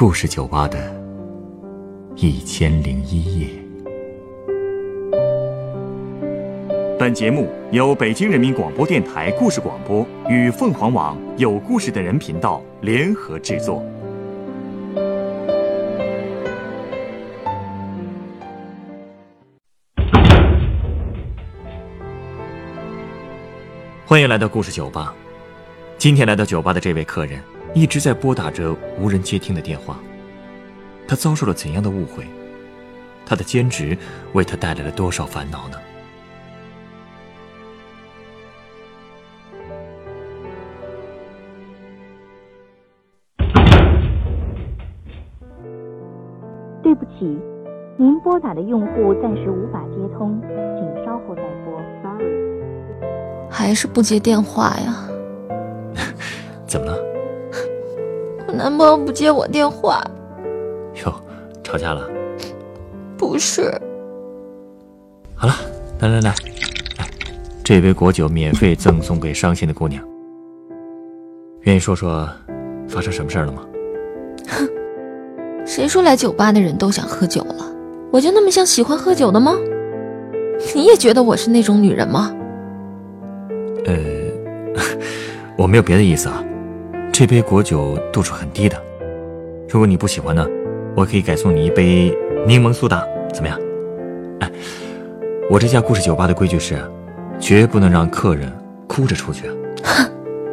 [0.00, 0.78] 故事酒吧的
[2.14, 3.48] 一千零一夜。
[6.96, 13.84] 本节目由北京人民广播电台故事广播与凤凰网有故事的人频道联合制作。
[24.06, 25.12] 欢迎来到故事酒吧。
[25.96, 27.42] 今天来到酒吧的这位客人，
[27.74, 29.98] 一直在拨打着无人接听的电话。
[31.06, 32.24] 他遭受了怎样的误会？
[33.24, 33.96] 他的兼职
[34.32, 35.78] 为他带来了多少烦恼呢？
[46.82, 47.38] 对不起，
[47.98, 50.40] 您拨打的用户暂时无法接通，
[50.78, 51.78] 请稍后再拨。
[52.02, 52.24] Sorry，
[53.50, 55.08] 还是不接电话呀？
[56.66, 57.07] 怎么了？
[58.48, 60.02] 我男朋友不接我电话。
[61.04, 61.14] 哟，
[61.62, 62.08] 吵架了？
[63.18, 63.70] 不是。
[65.34, 65.54] 好了，
[66.00, 66.30] 来来来，
[66.98, 67.06] 来，
[67.62, 70.02] 这杯果酒免费赠送给伤心的姑娘。
[71.64, 72.26] 愿意说说
[72.88, 73.62] 发生什么事儿了吗？
[74.48, 74.66] 哼，
[75.66, 77.70] 谁说来酒吧的人都想喝酒了？
[78.10, 79.54] 我就那么像喜欢喝酒的吗？
[80.74, 82.34] 你也觉得我是那种女人吗？
[83.84, 83.94] 呃，
[85.54, 86.42] 我没有别的意思啊。
[87.18, 88.80] 这杯果酒度数很低的，
[89.68, 90.46] 如果你不喜欢呢，
[90.94, 92.16] 我可以改送你一杯
[92.46, 93.02] 柠檬苏打，
[93.34, 93.58] 怎么样？
[94.38, 94.48] 哎，
[95.50, 96.78] 我这家故事酒吧的规矩是，
[97.40, 98.48] 绝不能让客人
[98.86, 99.50] 哭着出去。
[99.82, 100.08] 哼，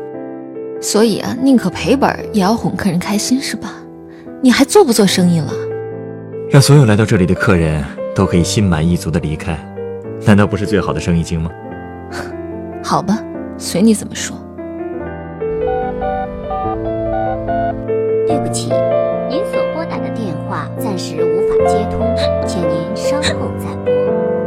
[0.82, 3.72] 所以啊，宁可赔本也要哄客人开心，是吧？
[4.42, 5.54] 你还做不做生意了？
[6.50, 7.86] 让所有来到这里的客人
[8.16, 9.56] 都可以心满意足的离开，
[10.26, 11.52] 难道不是最好的生意经吗？
[12.82, 13.24] 好吧，
[13.56, 14.36] 随你怎么说。
[18.28, 18.70] 对不起，
[19.30, 22.16] 您所拨打的电话暂时无法接通，
[22.48, 23.94] 请您稍后再拨。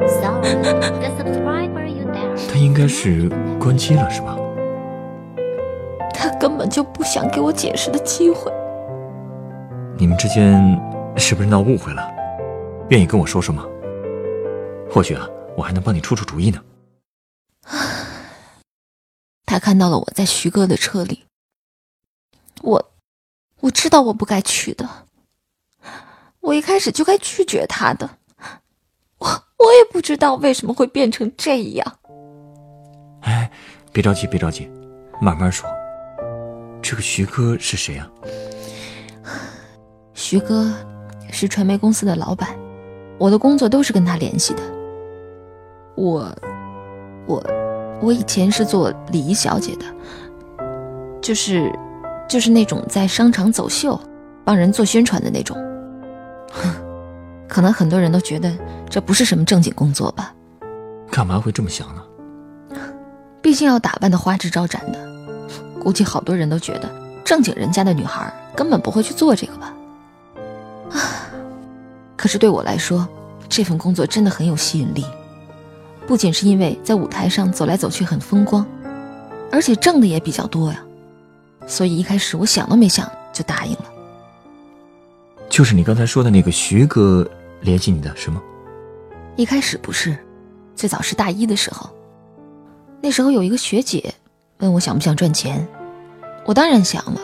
[0.09, 2.49] Sorry，the subscriber you dialed。
[2.51, 3.29] 他应该是
[3.61, 4.37] 关机了，是吧？
[6.13, 8.53] 他根本就不想给我解释的机会。
[9.97, 10.61] 你们之间
[11.17, 12.03] 是不是闹误会了？
[12.89, 13.65] 愿意跟我说说吗？
[14.91, 16.61] 或许啊，我还能帮你出出主意呢。
[19.47, 21.25] 他看到了我在徐哥的车里，
[22.63, 22.85] 我。
[23.61, 24.89] 我知道我不该去的，
[26.41, 28.09] 我一开始就该拒绝他的。
[29.19, 29.27] 我
[29.59, 31.99] 我也不知道为什么会变成这样。
[33.23, 33.51] 哎，
[33.93, 34.71] 别着急，别着急，
[35.21, 35.69] 慢慢说。
[36.81, 38.09] 这个徐哥是谁啊？
[40.15, 40.73] 徐哥
[41.33, 42.57] 是传媒公司的老板，
[43.19, 44.63] 我的工作都是跟他联系的。
[45.97, 46.33] 我
[47.27, 47.45] 我
[48.01, 49.85] 我以前是做礼仪小姐的，
[51.21, 51.77] 就是。
[52.29, 53.99] 就是那种在商场走秀，
[54.45, 55.57] 帮人做宣传的那种。
[56.53, 56.71] 哼，
[57.49, 58.53] 可能很多人都觉得
[58.89, 60.35] 这不是什么正经工作吧？
[61.11, 62.03] 干嘛会这么想呢？
[63.41, 64.99] 毕竟要打扮的花枝招展的，
[65.81, 66.91] 估计好多人都觉得
[67.25, 69.73] 正经人家的女孩根本不会去做这个吧？
[70.91, 71.01] 啊！
[72.15, 73.09] 可是对我来说，
[73.49, 75.07] 这份工作真的很有吸引力，
[76.07, 78.67] 不仅是因为在舞台上走来走去很风光，
[79.51, 80.85] 而且挣的也比较多呀。
[81.69, 83.85] 所以一开始我想都没想就答应了。
[85.49, 87.29] 就是你刚才说的那个徐哥
[87.61, 88.43] 联系你的是吗？
[89.37, 90.19] 一开始不是，
[90.75, 91.89] 最早是大一的时候。
[93.01, 94.13] 那时候有一个学姐
[94.59, 95.65] 问我想不想赚钱，
[96.45, 97.21] 我当然想了，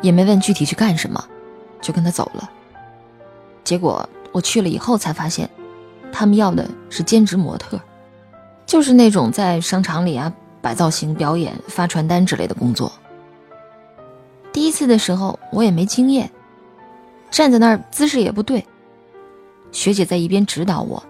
[0.00, 1.24] 也没问具体去干什么，
[1.80, 2.50] 就跟他走了。
[3.62, 5.48] 结果我去了以后才发现，
[6.10, 7.80] 他们要的是兼职模特，
[8.66, 12.90] 就是那种在商场里啊摆造型、表演、发传单之类的工作。
[14.52, 16.30] 第一次的时候，我也没经验，
[17.30, 18.64] 站在那儿姿势也不对。
[19.72, 21.02] 学姐在一边指导我，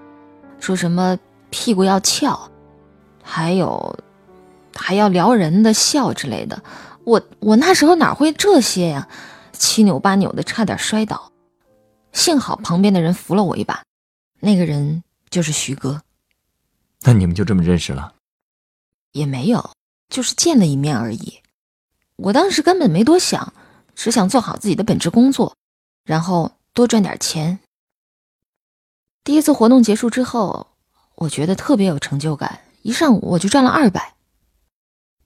[0.61, 1.19] 说什么
[1.51, 2.49] 屁股要翘，
[3.23, 3.99] 还有
[4.75, 6.63] 还要撩人的笑之类的。
[7.05, 9.09] 我我那时候哪会这些呀？
[9.53, 11.33] 七扭八扭的，差点摔倒。
[12.13, 13.83] 幸好旁边的人扶了我一把，
[14.39, 16.01] 那个人就是徐哥。
[17.03, 18.15] 那你们就这么认识了？
[19.11, 19.71] 也没有，
[20.09, 21.42] 就是见了一面而已。
[22.23, 23.53] 我当时根本没多想，
[23.97, 25.57] 只想做好自己的本职工作，
[26.05, 27.59] 然后多赚点钱。
[29.25, 30.69] 第一次活动结束之后，
[31.17, 34.15] 我觉得特别有成就感，一上午我就赚了二百。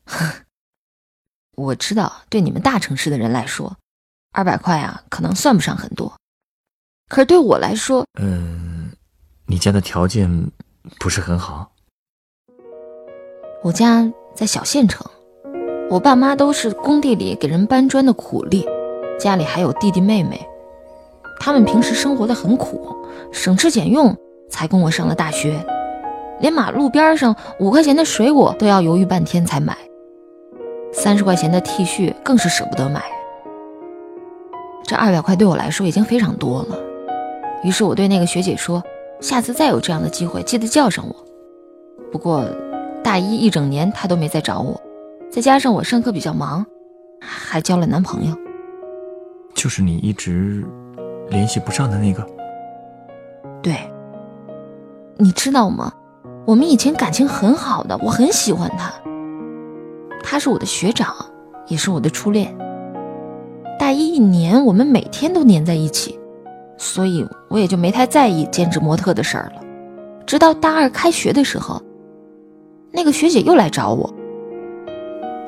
[1.54, 3.76] 我知道，对你们大城市的人来说，
[4.32, 6.18] 二百块啊，可能算不上很多，
[7.08, 8.90] 可是对我来说，嗯，
[9.44, 10.50] 你家的条件
[10.98, 11.70] 不是很好。
[13.62, 15.06] 我家在小县城。
[15.88, 18.66] 我爸妈都是工地里给人搬砖的苦力，
[19.20, 20.44] 家里还有弟弟妹妹，
[21.38, 22.88] 他们平时生活的很苦，
[23.30, 24.14] 省吃俭用
[24.50, 25.64] 才供我上了大学，
[26.40, 29.76] 连马路边上五块钱的水果都要犹豫半天才买，
[30.92, 33.00] 三十块钱的 T 恤更是舍不得买。
[34.82, 36.76] 这二百块对我来说已经非常多了，
[37.62, 38.82] 于是我对那个学姐说
[39.22, 41.14] ：“下次再有这样的机会，记得叫上我。”
[42.10, 42.44] 不过
[43.04, 44.80] 大一一整年她都没再找我，
[45.36, 46.64] 再加上我上课比较忙，
[47.20, 48.34] 还交了男朋友。
[49.54, 50.64] 就是你一直
[51.28, 52.26] 联系不上的那个。
[53.62, 53.76] 对，
[55.18, 55.92] 你知道吗？
[56.46, 58.90] 我们以前感情很好的，我很喜欢他。
[60.24, 61.14] 他是我的学长，
[61.66, 62.56] 也是我的初恋。
[63.78, 66.18] 大一一年，我们每天都黏在一起，
[66.78, 69.60] 所以我也就没太在意兼职模特的事儿了。
[70.24, 71.82] 直到大二开学的时候，
[72.90, 74.10] 那个学姐又来找我。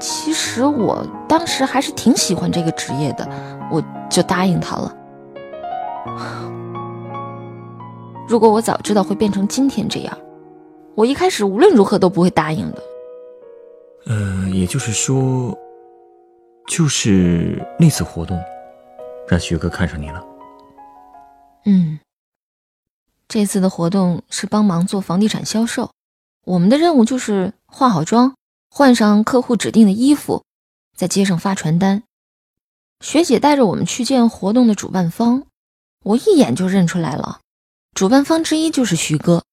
[0.00, 3.28] 其实我当时还是挺喜欢这个职业的，
[3.70, 4.94] 我就答应他了。
[8.28, 10.16] 如果我早知道会变成今天这样，
[10.94, 12.82] 我一开始无论如何都不会答应的。
[14.06, 15.56] 呃，也就是说，
[16.66, 18.38] 就是那次活动，
[19.26, 20.24] 让徐哥看上你了。
[21.64, 21.98] 嗯，
[23.26, 25.90] 这次的活动是帮忙做房地产销售，
[26.44, 28.34] 我们的任务就是化好妆。
[28.70, 30.44] 换上客户指定的衣服，
[30.94, 32.02] 在街上发传单。
[33.00, 35.46] 学姐带着我们去见活动的主办方，
[36.04, 37.40] 我一眼就认出来了，
[37.94, 39.44] 主办方之一就是徐哥，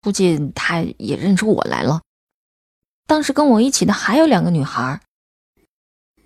[0.00, 2.02] 估计他也认出我来了。
[3.06, 5.00] 当时跟我一起的还有两个女孩。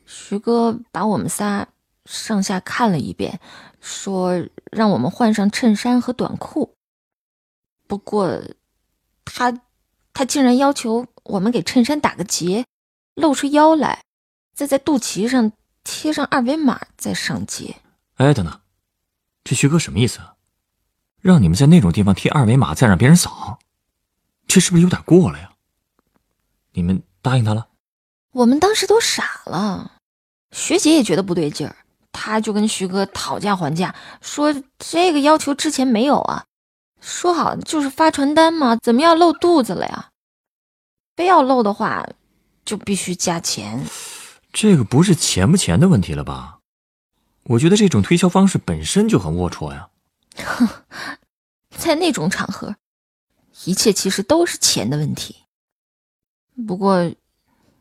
[0.07, 1.69] 徐哥把我们仨
[2.07, 3.41] 上下看了一遍，
[3.81, 6.75] 说让我们换上衬衫和短裤。
[7.87, 8.41] 不过，
[9.25, 9.61] 他。
[10.19, 12.67] 他竟然要求我们给衬衫打个结，
[13.15, 14.03] 露出腰来，
[14.53, 15.53] 再在肚脐上
[15.85, 17.77] 贴上二维码，再上街。
[18.17, 18.61] 哎，等等，
[19.45, 20.19] 这徐哥什么意思？
[21.21, 23.61] 让你们在那种地方贴二维码，再让别人扫，
[24.49, 25.53] 这是不是有点过了呀？
[26.73, 27.69] 你们答应他了？
[28.33, 29.93] 我们当时都傻了，
[30.51, 31.77] 学姐也觉得不对劲儿，
[32.11, 36.45] 她就跟徐哥讨价还价，说这个要求之前没有啊。
[37.01, 40.08] 说好就是发传单嘛，怎么要露肚子了呀？
[41.19, 42.07] 非要露的话，
[42.65, 43.85] 就必须加钱。
[44.53, 46.61] 这个不是钱不钱的问题了吧？
[47.43, 49.89] 我觉得这种推销方式本身就很龌龊呀。
[50.37, 50.69] 哼，
[51.71, 52.77] 在那种场合，
[53.65, 55.35] 一切其实都是钱的问题。
[56.69, 57.13] 不过，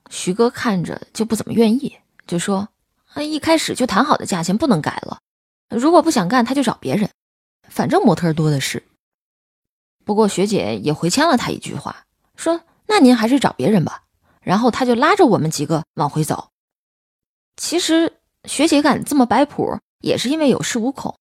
[0.10, 1.95] 徐哥看着就不怎么愿意，
[2.25, 2.68] 就说
[3.13, 5.19] ：“啊，一开始就谈好的价钱不能改了。
[5.69, 7.12] 如果不想干，他就找别人，
[7.69, 8.81] 反正模特多的是。”
[10.04, 12.04] 不过学姐也回呛了他一句话，
[12.36, 14.04] 说：“那您还是找别人吧。”
[14.42, 16.50] 然后他就拉着我们几个往回走。
[17.57, 18.13] 其实
[18.45, 21.16] 学姐敢这么摆谱，也是因为有恃无恐。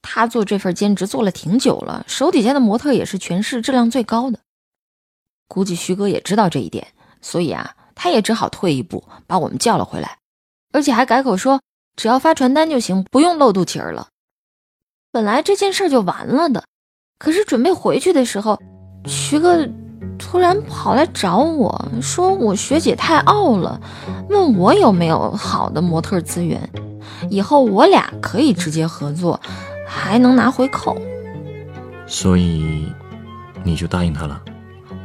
[0.00, 4.38] 她做这份兼职做了挺久了，手底下的模特也是全市质量最高的。
[5.48, 6.86] 估计徐哥也知道这一点，
[7.20, 10.18] 所以啊，他也只好退一步把我们叫了回来，
[10.72, 11.60] 而且还改口说
[11.96, 14.08] 只要发传单就行，不用露肚脐儿了。
[15.10, 16.64] 本来这件事就完了的。
[17.18, 18.58] 可是准备回去的时候，
[19.06, 19.66] 徐哥
[20.18, 23.80] 突然跑来找我说：“我学姐太傲了，
[24.28, 26.68] 问我有没有好的模特资源，
[27.30, 29.40] 以后我俩可以直接合作，
[29.86, 30.96] 还能拿回扣。”
[32.06, 32.86] 所以
[33.62, 34.40] 你就答应他了？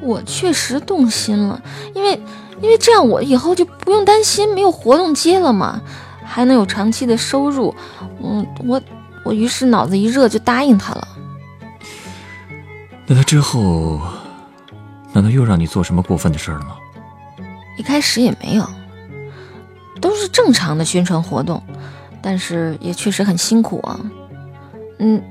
[0.02, 1.62] 我确实动心了，
[1.94, 2.20] 因为
[2.62, 5.82] 因为这样我以后就不用担心没有活动接了嘛，
[6.24, 7.74] 还能有长期的收入。
[8.24, 8.82] 嗯，我
[9.26, 11.08] 我于是脑子一热就答应他了。
[13.08, 14.00] 那他之后，
[15.14, 16.78] 难道又让你做什么过分的事了吗？
[17.78, 18.70] 一开始也没有，
[20.02, 21.64] 都是正常的宣传活动，
[22.22, 24.00] 但是也确实很辛苦啊。
[25.00, 25.22] 嗯，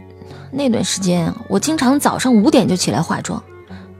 [0.51, 3.43] 那段时间我经常早上五点就起来化妆，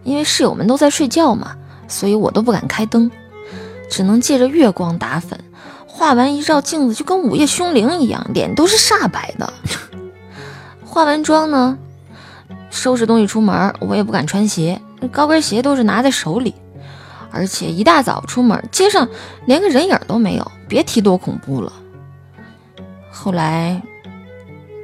[0.03, 1.55] 因为室友们都在睡觉嘛，
[1.87, 3.11] 所以我都不敢开灯，
[3.91, 5.39] 只能借着月光打粉。
[5.87, 9.53] 化完一照镜子，就跟午夜凶铃一样，脸都是煞白的。
[10.87, 11.77] 化完妆呢？
[12.71, 14.81] 收拾东西出门，我也不敢穿鞋，
[15.13, 16.55] 高跟鞋都是拿在手里，
[17.31, 19.09] 而且一大早出门，街上
[19.47, 21.73] 连个人影都没有，别提多恐怖了。
[23.11, 23.81] 后来，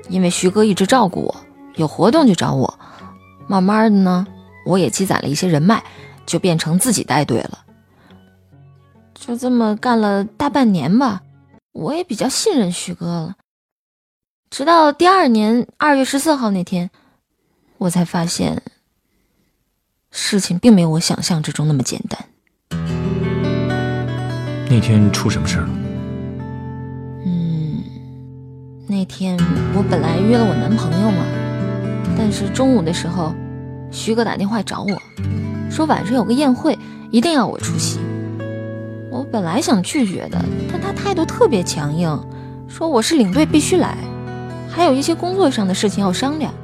[0.08, 1.34] 因为徐哥一直照顾我，
[1.74, 2.78] 有活动就找我，
[3.48, 4.26] 慢慢的呢，
[4.66, 5.82] 我也积攒了一些人脉，
[6.24, 7.64] 就变成自己带队了。
[9.14, 11.22] 就这么干了大半年吧，
[11.72, 13.34] 我也比较信任徐哥了。
[14.50, 16.90] 直到第二年二月十四号那天。
[17.76, 18.62] 我才发现，
[20.16, 22.24] 事情并没有我想象之中那么简单。
[24.70, 25.68] 那天出什么事了？
[27.26, 27.82] 嗯，
[28.86, 29.36] 那天
[29.74, 31.24] 我本来约了我男朋友嘛，
[32.16, 33.34] 但是中午的时候，
[33.90, 35.02] 徐哥打电话找我，
[35.68, 36.78] 说晚上有个宴会，
[37.10, 37.98] 一定要我出席。
[39.10, 40.40] 我本来想拒绝的，
[40.70, 42.24] 但他态度特别强硬，
[42.68, 43.96] 说我是领队必须来，
[44.70, 46.54] 还有一些工作上的事情要商量。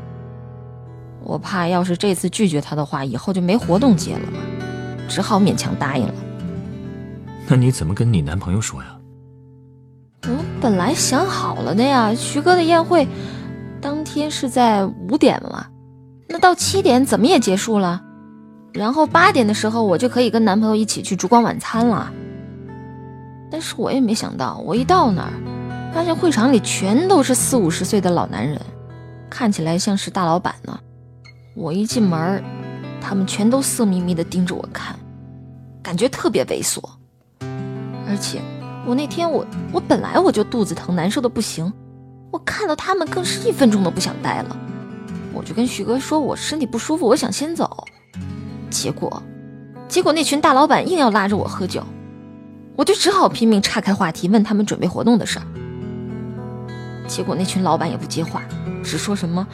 [1.25, 4.39] 我怕要是这次拒绝他的话，以后就没活动接了嘛，
[5.09, 6.15] 只好勉强答应了。
[7.47, 8.89] 那你怎么跟你男朋友说呀？
[10.25, 13.09] 我本来想好了的呀，徐哥的宴会
[13.81, 15.67] 当天是在五点嘛，
[16.29, 18.03] 那到七点怎么也结束了，
[18.73, 22.13] 然后八点的时候我就可以跟男朋友一起去烛光晚餐了。
[23.51, 25.33] 但是我也没想到，我一到那儿，
[25.93, 28.61] 发现会场里全都是四五十岁的老男人，
[29.29, 30.79] 看起来像是大老板呢。
[31.55, 32.43] 我一进门，
[33.01, 34.97] 他们全都色眯眯地盯着我看，
[35.83, 36.83] 感觉特别猥琐，
[38.07, 38.41] 而且。
[38.87, 41.71] 我那天我我本来我就肚子疼，难受的不行，
[42.31, 44.57] 我看到他们更是一分钟都不想待了。
[45.35, 47.85] 我就跟徐哥说，我身体不舒服，我想先走。
[48.71, 49.23] 结果，
[49.87, 51.85] 结果那群大老板硬要拉着我喝酒，
[52.75, 55.45] 我就只好拼命岔开话题，问他们准备活动的事儿。
[57.11, 58.41] 结果那群老板也不接话，
[58.85, 59.45] 只说什么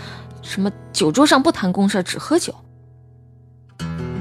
[0.42, 2.54] 什么酒桌上不谈公事，只喝酒。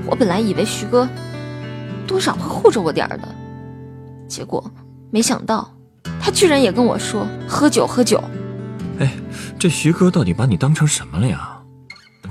[0.06, 1.06] 我本来以为徐哥
[2.08, 3.28] 多少会护着我点儿的，
[4.26, 4.64] 结果。
[5.12, 5.70] 没想到，
[6.22, 8.24] 他居然也跟我说喝酒喝酒。
[9.00, 9.12] 哎，
[9.60, 11.62] 这徐哥到底把你当成什么了呀？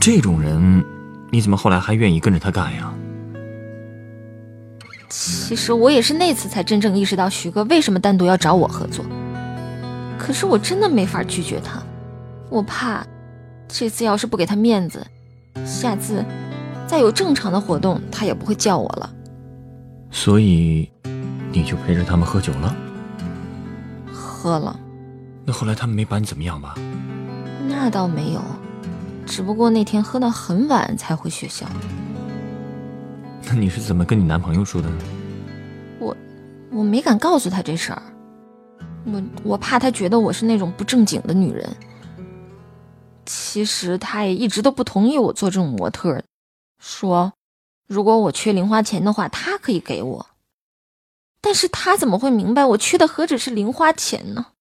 [0.01, 0.83] 这种人，
[1.31, 2.93] 你怎么后来还愿意跟着他干呀？
[5.11, 9.05] 其实我也是那次才真正意识到徐哥为什么单独要找我合作。
[10.25, 11.83] 可是我真的没法拒绝他，
[12.49, 13.07] 我怕
[13.69, 15.07] 这次要是不给他面子，
[15.67, 16.25] 下次
[16.87, 19.13] 再有正常的活动他也不会叫我了。
[20.11, 20.91] 所以。
[21.57, 22.75] 你就陪着他们喝酒了，
[24.13, 24.77] 喝了。
[25.45, 26.75] 那后来他们没把你怎么样吧？
[27.69, 28.43] 那倒没有，
[29.25, 31.65] 只不过那天喝到很晚才回学校。
[33.47, 34.97] 那你是怎么跟你男朋友说的呢？
[36.01, 36.17] 我
[36.73, 38.03] 我没敢告诉他这事儿，
[39.07, 41.77] 我我怕他觉得我是那种不正经的女人。
[43.27, 46.23] 其实他也一直都不同意我做这种模特，
[46.79, 47.33] 说
[47.87, 50.27] 如果我缺零花钱的话，他可以给我。
[51.41, 54.53] 但是他怎么会明白我缺的何止是零花钱呢？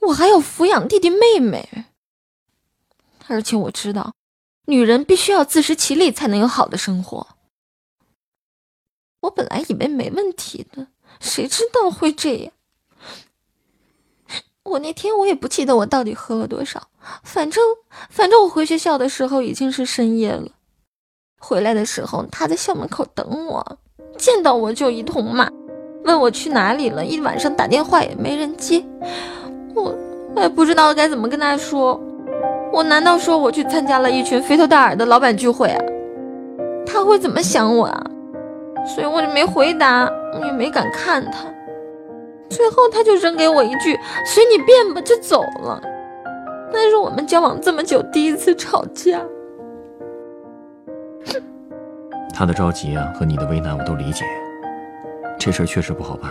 [0.00, 1.86] 我还要抚养弟弟妹妹，
[3.28, 4.14] 而且我知道，
[4.66, 7.26] 女人必须要自食其力才能有好的生活。
[9.20, 10.88] 我本来以为没问题的，
[11.20, 12.52] 谁知道会这样。
[14.64, 16.82] 我那天我也不记得我到底喝了多少，
[17.22, 17.62] 反正
[18.10, 20.48] 反正我回学校的时候已经是深夜了。
[21.40, 23.78] 回来的时候他在校门口等我，
[24.18, 25.48] 见到我就一通骂。
[26.04, 28.84] 问我去哪里了，一晚上打电话也没人接，
[29.74, 29.94] 我
[30.34, 32.00] 我也不知道该怎么跟他说。
[32.72, 35.84] 我难道说我去参加了一群肥头大耳的老板聚会啊？
[36.86, 38.02] 他会怎么想我啊？
[38.94, 40.10] 所以我就没回答，
[40.44, 41.46] 也没敢看他。
[42.50, 45.80] 最后他就扔给我一句“随你便吧”，就走了。
[46.72, 49.20] 那是我们交往这么久第一次吵架。
[52.34, 54.24] 他的着急啊和你的为难我都理解。
[55.38, 56.30] 这事儿确实不好办。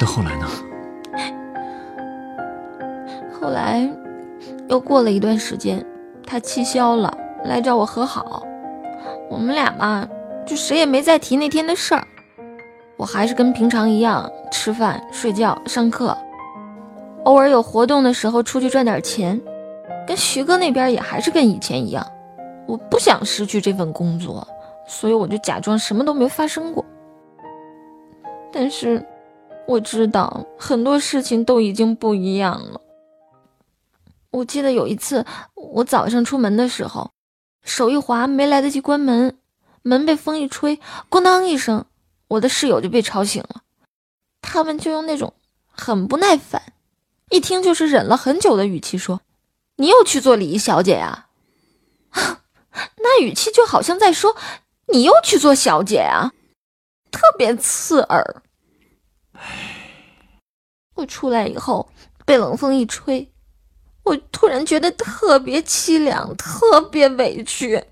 [0.00, 0.46] 那后来呢？
[3.40, 3.88] 后来
[4.68, 5.84] 又过了一段时间，
[6.26, 8.46] 他气消了，来找我和好。
[9.30, 10.08] 我们俩嘛，
[10.46, 12.06] 就谁也没再提那天的事儿。
[13.04, 16.16] 我还是跟平常一样吃饭、睡觉、上课，
[17.24, 19.38] 偶尔有活动的时候出去赚点钱。
[20.06, 22.02] 跟徐哥那边也还是跟以前一样。
[22.66, 24.48] 我不想失去这份工作，
[24.88, 26.82] 所以我就假装什么都没发生过。
[28.50, 29.04] 但是，
[29.66, 32.80] 我知道很多事情都已经不一样了。
[34.30, 35.22] 我记得有一次，
[35.54, 37.10] 我早上出门的时候，
[37.64, 39.36] 手一滑，没来得及关门，
[39.82, 40.80] 门被风一吹，
[41.10, 41.84] 咣当一声，
[42.34, 43.62] 我的室友就被吵醒了。
[44.42, 45.34] 他们就用那种
[45.70, 46.72] 很不耐烦，
[47.30, 49.22] 一听就是忍了很久的语气说
[49.76, 51.26] ：“你又去做礼仪小姐呀？”
[52.98, 54.36] 那语气就好像在说
[54.92, 56.32] ：“你又去做小姐呀？”
[57.10, 58.42] 特别刺耳。
[60.94, 61.88] 我出来以后
[62.24, 63.32] 被冷风一吹，
[64.04, 67.84] 我突然觉得特别凄凉，特别委屈。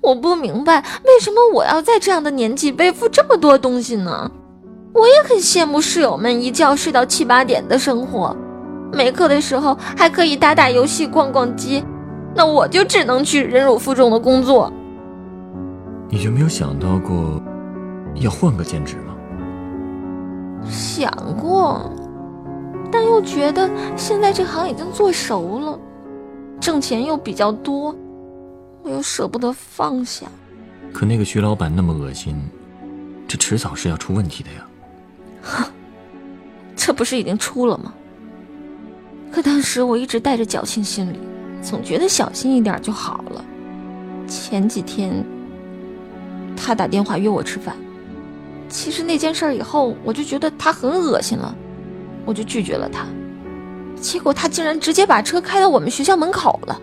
[0.00, 4.30] 我不明白为什么我要在这样的年纪背负这么多东西呢？
[4.92, 8.34] 我也很羡慕室友们一觉睡到七八点的生活，
[8.92, 11.82] 没课的时候还可以打打游戏、逛逛街。
[12.34, 14.72] 那我就只能去忍辱负重的工作。
[16.08, 17.40] 你就没有想到过
[18.14, 19.14] 要换个兼职吗？
[20.68, 21.90] 想过，
[22.90, 25.78] 但又觉得现在这行已经做熟了，
[26.58, 27.94] 挣钱又比较多，
[28.82, 30.26] 我又舍不得放下。
[30.92, 32.36] 可那个徐老板那么恶心，
[33.28, 34.66] 这迟早是要出问题的呀。
[35.42, 35.64] 哼，
[36.74, 37.92] 这不是已经出了吗？
[39.32, 41.20] 可当时我一直带着侥幸心理，
[41.62, 43.44] 总觉得小心一点就好了。
[44.26, 45.24] 前几天，
[46.56, 47.76] 他打电话约我吃饭。
[48.68, 51.54] 其实那件事以后，我就觉得他很恶心了，
[52.24, 53.06] 我就拒绝了他。
[54.00, 56.80] 结果他竟然直接把车开到我们学校门口了，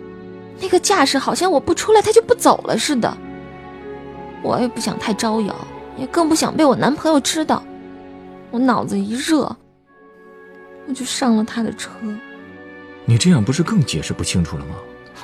[0.59, 3.15] 那个架势好像我不出来他就不走了似的。
[4.41, 5.55] 我也不想太招摇，
[5.97, 7.63] 也更不想被我男朋友知道。
[8.49, 9.55] 我脑子一热，
[10.87, 11.91] 我就上了他的车。
[13.05, 14.75] 你这样不是更解释不清楚了吗？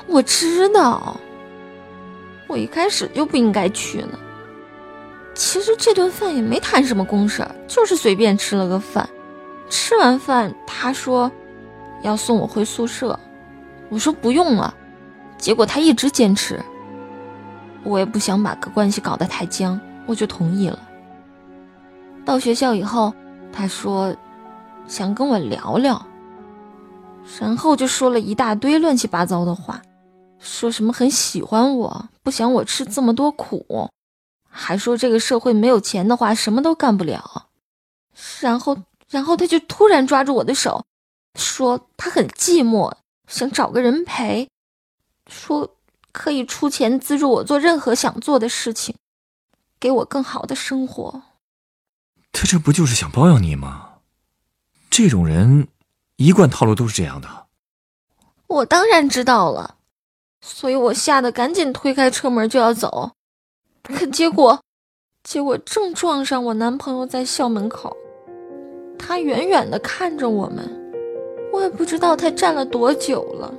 [0.06, 1.18] 我知道，
[2.46, 4.18] 我一开始就不应该去呢。
[5.34, 9.08] 其实这顿饭也没谈什么公事，就是随便吃了个饭。
[9.70, 11.30] 吃完饭，他说
[12.02, 13.18] 要送我回宿舍，
[13.88, 14.74] 我说不用了。
[15.38, 16.62] 结果他一直坚持，
[17.82, 20.78] 我也不想把个关系搞得太僵，我就同意了。
[22.24, 23.12] 到学校以后，
[23.52, 24.14] 他说
[24.86, 26.06] 想跟我聊聊，
[27.38, 29.82] 然后就说了一大堆乱七八糟的话，
[30.38, 33.90] 说什么很喜欢我，不想我吃这么多苦。
[34.56, 37.48] 还说这个社会没有钱的话，什么都干不了。
[38.40, 38.78] 然后，
[39.10, 40.84] 然后他就突然抓住我的手，
[41.34, 42.92] 说他很寂寞，
[43.26, 44.48] 想找个人陪，
[45.26, 45.76] 说
[46.12, 48.94] 可以出钱资助我做任何想做的事情，
[49.80, 51.22] 给我更好的生活。
[52.32, 53.98] 他这不就是想包养你吗？
[54.90, 55.68] 这种人，
[56.16, 57.46] 一贯套路都是这样的。
[58.46, 59.76] 我当然知道了，
[60.40, 63.12] 所以我吓得赶紧推开车门就要走。
[63.82, 64.62] 可结果，
[65.24, 67.96] 结果正撞上我男朋友在校门口，
[68.98, 70.92] 他远远的看着我们，
[71.52, 73.52] 我也不知道他站了多久了，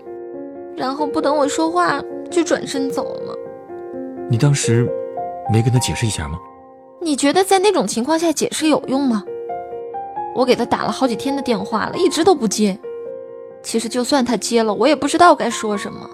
[0.75, 3.35] 然后不等我说话就转身走了。
[4.29, 4.89] 你当时
[5.51, 6.37] 没跟他解释一下吗？
[7.01, 9.23] 你觉得在那种情况下解释有用吗？
[10.35, 12.77] 我给他打了好几天的电话了，一直都不接。
[13.61, 16.09] 其实就算他接了，我也不知道该说什么。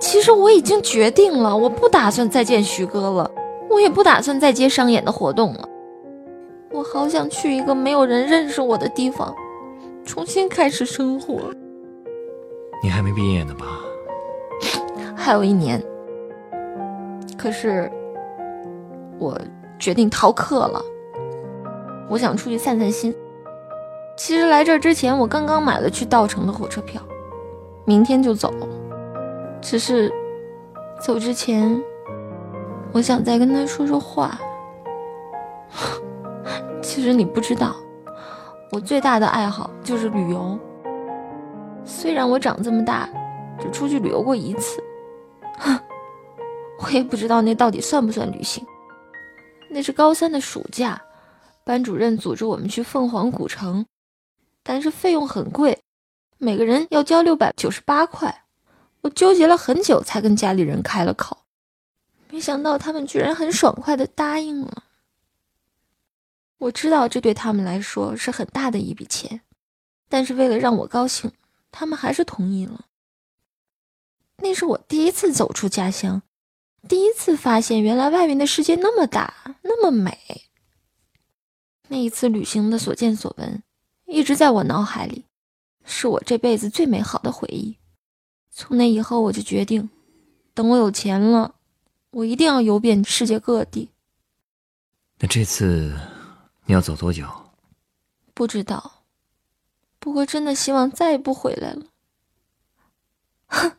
[0.00, 3.30] 其实我已经决定了，我不打算再见徐哥了，
[3.70, 5.68] 我也不打算再接商演的活动了。
[6.70, 9.34] 我好想去一个没有人认识我的地方，
[10.04, 11.40] 重新开始生活。
[12.82, 13.66] 你还没毕业呢吧？
[15.16, 15.82] 还有一年。
[17.36, 17.90] 可是，
[19.18, 19.38] 我
[19.78, 20.82] 决定逃课了。
[22.08, 23.14] 我想出去散散心。
[24.16, 27.00] 其实来这之前，我刚刚买了去稻城的火车票，
[27.84, 28.52] 明天就走。
[29.60, 30.12] 只是，
[31.00, 31.80] 走之前，
[32.92, 34.38] 我想再跟他说说话。
[36.80, 37.76] 其实你不知道，
[38.72, 40.58] 我最大的爱好就是旅游。
[41.88, 43.08] 虽然我长这么大，
[43.58, 44.78] 只出去旅游过一次，
[45.58, 45.80] 哼
[46.80, 48.64] 我也不知道那到底算不算旅行。
[49.70, 51.00] 那是高三的暑假，
[51.64, 53.86] 班主任组织我们去凤凰古城，
[54.62, 55.80] 但是费用很贵，
[56.36, 58.44] 每个人要交六百九十八块。
[59.00, 61.38] 我纠结了很久，才跟家里人开了口，
[62.30, 64.84] 没想到他们居然很爽快的答应了。
[66.58, 69.40] 我知道这对他们来说是很大的一笔钱，
[70.08, 71.30] 但是为了让我高兴，
[71.70, 72.86] 他们还是同意了。
[74.38, 76.22] 那是我第一次走出家乡，
[76.88, 80.16] 第一次发现原来外面的世界那么大，那么美。
[81.88, 83.62] 那一次旅行的所见所闻，
[84.06, 85.24] 一直在我脑海里，
[85.84, 87.76] 是我这辈子最美好的回忆。
[88.50, 89.88] 从那以后，我就决定，
[90.52, 91.54] 等我有钱了，
[92.10, 93.90] 我一定要游遍世界各地。
[95.18, 95.98] 那这次
[96.66, 97.26] 你要走多久？
[98.34, 98.97] 不知道，
[99.98, 101.82] 不过真的希望再也不回来了。
[103.46, 103.72] 哼，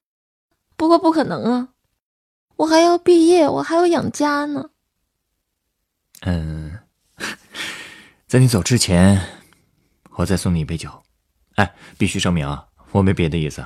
[0.75, 1.69] 不过不可能啊，
[2.57, 4.69] 我还要毕业，我还要养家呢。
[6.21, 6.79] 嗯，
[8.27, 9.21] 在你走之前，
[10.15, 10.91] 我再送你一杯酒。
[11.55, 13.65] 哎，必须声明啊，我没别的意思。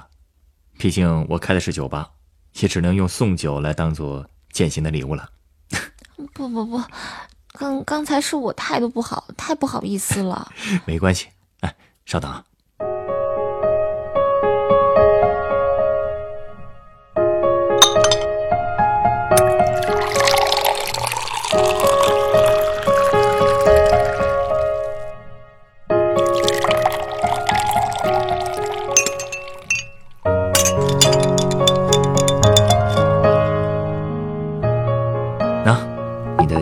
[0.77, 2.11] 毕竟我开的是酒吧，
[2.59, 5.29] 也只能用送酒来当做践行的礼物了。
[6.33, 6.81] 不不不，
[7.53, 10.51] 刚刚才是我态度不好，太不好意思了。
[10.85, 11.32] 没关系，哎，
[12.05, 12.43] 稍等啊。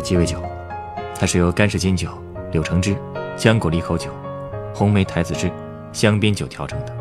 [0.04, 0.42] 鸡尾酒，
[1.18, 2.10] 它是由干式金酒、
[2.52, 2.98] 柳橙汁、
[3.38, 4.12] 浆果利口酒、
[4.74, 5.52] 红梅台子汁、
[5.92, 6.94] 香槟酒调成的，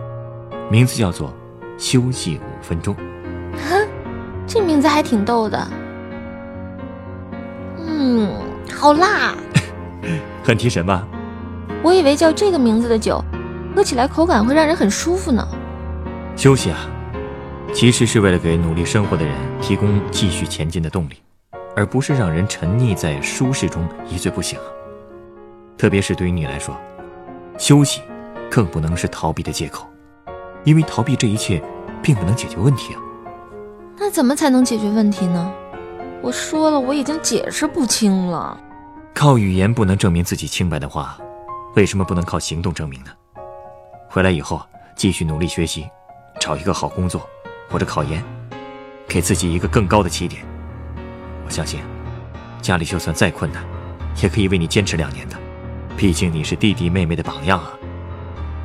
[0.71, 1.33] 名字叫做
[1.79, 2.95] “休息五分钟”。
[3.69, 3.87] 哼，
[4.47, 5.69] 这名字还挺逗的。
[7.79, 8.33] 嗯，
[8.73, 9.35] 好辣，
[10.45, 11.07] 很提神吧？
[11.83, 13.25] 我以为叫这个名字的酒，
[13.75, 15.47] 喝起来口感会让人很舒服呢。
[16.37, 16.79] 休息啊，
[17.73, 21.15] 其实是为了给努力生活的人提供继续前进的动力，
[21.75, 24.59] 而不是让人沉溺在舒适中一醉不醒。
[25.79, 26.77] 特别是对于你来说，
[27.61, 28.01] 休息
[28.51, 29.87] 更不能是逃避的借口，
[30.65, 31.63] 因为逃避这一切
[32.03, 33.01] 并不能解决问题啊。
[33.99, 35.53] 那怎么才能解决问题呢？
[36.23, 38.59] 我说了，我已经解释不清了。
[39.15, 41.19] 靠语言不能证明自己清白的话，
[41.77, 43.11] 为什么不能靠行动证明呢？
[44.09, 44.63] 回来以后
[44.97, 45.87] 继续努力学习，
[46.41, 47.29] 找一个好工作，
[47.69, 48.25] 或者考研，
[49.07, 50.43] 给自己一个更高的起点。
[51.45, 51.81] 我相信，
[52.63, 53.63] 家里就算再困难，
[54.23, 55.37] 也可以为你坚持两年的。
[56.01, 57.73] 毕竟你是弟弟妹妹的榜样啊。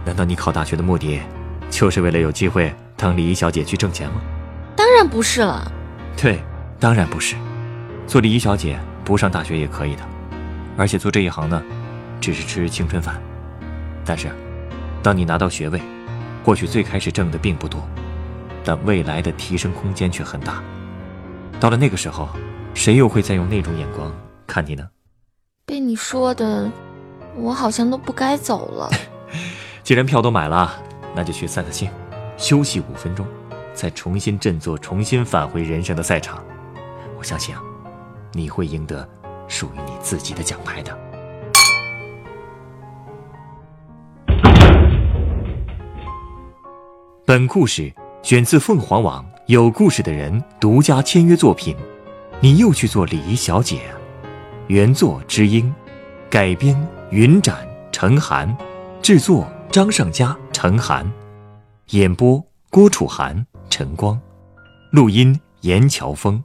[0.05, 1.19] 难道你考大学的目的，
[1.69, 4.21] 就是为了有机会当礼仪小姐去挣钱吗？
[4.73, 5.69] 当然不是了。
[6.15, 6.41] 对，
[6.79, 7.35] 当然不是。
[8.07, 10.03] 做礼仪小姐不上大学也可以的，
[10.77, 11.61] 而且做这一行呢，
[12.21, 13.21] 只是吃青春饭。
[14.05, 14.29] 但是，
[15.03, 15.81] 当你拿到学位，
[16.41, 17.85] 或许最开始挣的并不多，
[18.63, 20.63] 但未来的提升空间却很大。
[21.59, 22.29] 到了那个时候，
[22.73, 24.09] 谁又会再用那种眼光
[24.47, 24.87] 看你呢？
[25.65, 26.71] 被你说的，
[27.35, 28.89] 我好像都不该走了。
[29.83, 30.81] 既然票都买了，
[31.15, 31.89] 那就去散散心，
[32.37, 33.25] 休息五分钟，
[33.73, 36.43] 再重新振作，重新返回人生的赛场。
[37.17, 37.61] 我相信啊。
[38.37, 39.07] 你会赢得
[39.47, 40.97] 属于你自己的奖牌的。
[47.25, 51.77] 本故事选自凤凰网有故事的人独家签约作品。
[52.41, 53.79] 你又去做礼仪小姐？
[54.67, 55.73] 原作知音，
[56.29, 56.75] 改编
[57.11, 58.55] 云展、陈寒，
[58.99, 61.09] 制作张尚佳、陈寒，
[61.91, 64.19] 演播郭楚涵、陈光，
[64.89, 66.43] 录音严乔峰。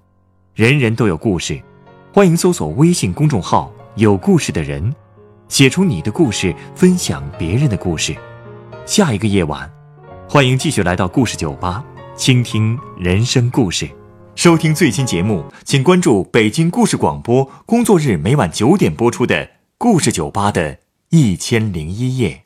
[0.55, 1.59] 人人都有故事。
[2.13, 4.95] 欢迎搜索微信公众号“有故事的人”，
[5.49, 8.15] 写出你的故事，分享别人的故事。
[8.85, 9.69] 下一个夜晚，
[10.29, 11.83] 欢迎继续来到故事酒吧，
[12.15, 13.89] 倾听人生故事。
[14.35, 19.35] 收听最新节目，请关注北京故事广播，工作日每晚九点播出的
[19.83, 22.45] 《故事酒吧》的一千零一夜。